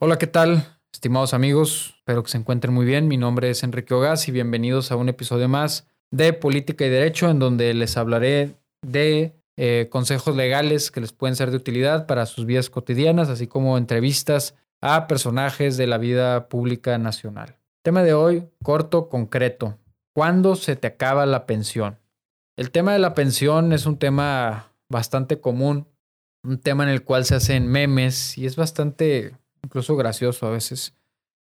[0.00, 0.78] Hola, ¿qué tal?
[0.92, 3.08] Estimados amigos, espero que se encuentren muy bien.
[3.08, 7.28] Mi nombre es Enrique Ogas y bienvenidos a un episodio más de Política y Derecho,
[7.28, 8.54] en donde les hablaré
[8.86, 13.48] de eh, consejos legales que les pueden ser de utilidad para sus vidas cotidianas, así
[13.48, 17.56] como entrevistas a personajes de la vida pública nacional.
[17.82, 19.78] Tema de hoy, corto, concreto.
[20.14, 21.98] ¿Cuándo se te acaba la pensión?
[22.56, 25.88] El tema de la pensión es un tema bastante común,
[26.44, 29.34] un tema en el cual se hacen memes y es bastante
[29.64, 30.94] incluso gracioso a veces,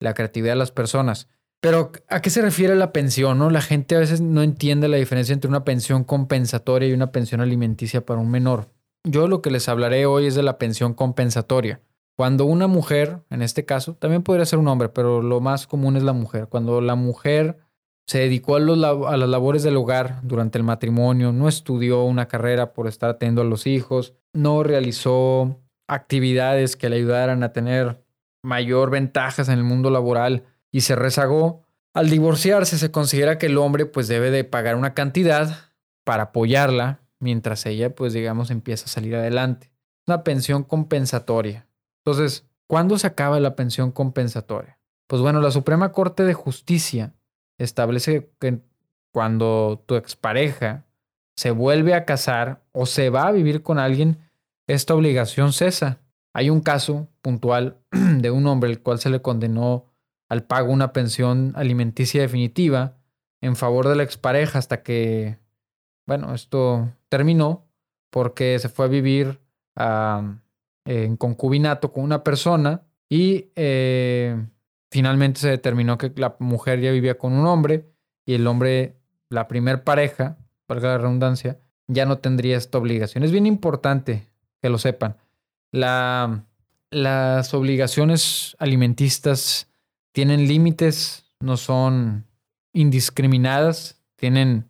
[0.01, 1.29] la creatividad de las personas.
[1.61, 3.39] Pero, ¿a qué se refiere la pensión?
[3.39, 3.51] No?
[3.51, 7.41] La gente a veces no entiende la diferencia entre una pensión compensatoria y una pensión
[7.41, 8.69] alimenticia para un menor.
[9.05, 11.81] Yo lo que les hablaré hoy es de la pensión compensatoria.
[12.17, 15.97] Cuando una mujer, en este caso, también podría ser un hombre, pero lo más común
[15.97, 16.49] es la mujer.
[16.49, 17.59] Cuando la mujer
[18.07, 22.73] se dedicó a, a las labores del hogar durante el matrimonio, no estudió una carrera
[22.73, 28.03] por estar atendiendo a los hijos, no realizó actividades que le ayudaran a tener
[28.43, 31.65] mayor ventajas en el mundo laboral y se rezagó.
[31.95, 35.71] Al divorciarse se considera que el hombre pues debe de pagar una cantidad
[36.05, 39.73] para apoyarla mientras ella pues digamos empieza a salir adelante.
[40.07, 41.67] Una pensión compensatoria.
[42.05, 44.79] Entonces, ¿cuándo se acaba la pensión compensatoria?
[45.09, 47.15] Pues bueno, la Suprema Corte de Justicia
[47.59, 48.61] establece que
[49.13, 50.85] cuando tu expareja
[51.37, 54.19] se vuelve a casar o se va a vivir con alguien,
[54.67, 56.01] esta obligación cesa.
[56.33, 59.87] Hay un caso puntual de un hombre el cual se le condenó
[60.29, 62.97] al pago una pensión alimenticia definitiva
[63.41, 65.39] en favor de la expareja hasta que,
[66.07, 67.69] bueno, esto terminó
[68.11, 69.41] porque se fue a vivir
[69.77, 74.47] en concubinato con una persona y eh,
[74.91, 77.93] finalmente se determinó que la mujer ya vivía con un hombre
[78.25, 78.97] y el hombre,
[79.29, 83.23] la primer pareja, valga la redundancia, ya no tendría esta obligación.
[83.23, 84.27] Es bien importante
[84.67, 85.17] que lo sepan.
[85.71, 86.45] La,
[86.91, 89.69] las obligaciones alimentistas
[90.11, 92.27] tienen límites, no son
[92.73, 94.67] indiscriminadas, tienen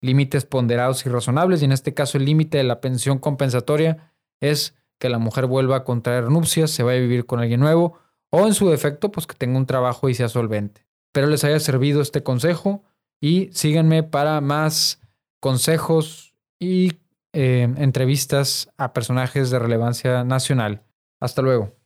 [0.00, 4.76] límites ponderados y razonables, y en este caso el límite de la pensión compensatoria es
[5.00, 7.98] que la mujer vuelva a contraer nupcias, se vaya a vivir con alguien nuevo,
[8.30, 10.86] o en su defecto, pues que tenga un trabajo y sea solvente.
[11.08, 12.84] Espero les haya servido este consejo
[13.20, 15.00] y síganme para más
[15.40, 16.99] consejos y
[17.32, 20.82] eh, entrevistas a personajes de relevancia nacional.
[21.20, 21.79] Hasta luego.